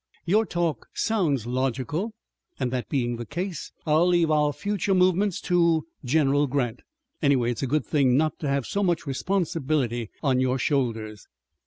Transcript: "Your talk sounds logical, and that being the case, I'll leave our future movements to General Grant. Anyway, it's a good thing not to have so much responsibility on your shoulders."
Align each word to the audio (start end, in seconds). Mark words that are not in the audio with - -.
"Your 0.25 0.47
talk 0.47 0.87
sounds 0.95 1.45
logical, 1.45 2.15
and 2.59 2.71
that 2.71 2.89
being 2.89 3.17
the 3.17 3.25
case, 3.27 3.71
I'll 3.85 4.07
leave 4.07 4.31
our 4.31 4.51
future 4.51 4.95
movements 4.95 5.39
to 5.41 5.85
General 6.03 6.47
Grant. 6.47 6.81
Anyway, 7.21 7.51
it's 7.51 7.61
a 7.61 7.67
good 7.67 7.85
thing 7.85 8.17
not 8.17 8.39
to 8.39 8.49
have 8.49 8.65
so 8.65 8.81
much 8.81 9.05
responsibility 9.05 10.09
on 10.23 10.39
your 10.39 10.57
shoulders." 10.57 11.27